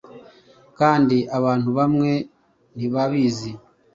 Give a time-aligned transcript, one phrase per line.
[0.79, 2.11] kandi abantu bamwe
[2.75, 3.51] ntibabizi